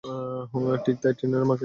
ঠিক 0.85 0.97
তাই, 1.01 1.13
Trina 1.13 1.37
Marquez. 1.41 1.59